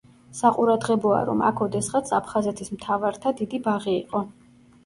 [0.37, 4.25] საყურადღებოა, რომ აქ ოდესღაც აფხაზეთის მთავართა დიდი ბაღი იყო.